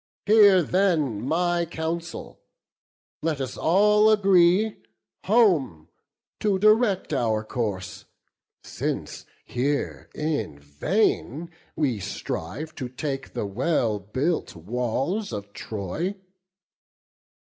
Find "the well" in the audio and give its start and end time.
13.35-13.99